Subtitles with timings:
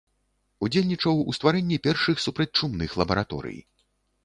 [0.67, 3.57] Удзельнічаў ў стварэнні першых супрацьчумных лабараторый.